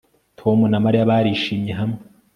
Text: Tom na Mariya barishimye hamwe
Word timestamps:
Tom 0.39 0.59
na 0.71 0.77
Mariya 0.83 1.09
barishimye 1.11 1.73
hamwe 1.79 1.99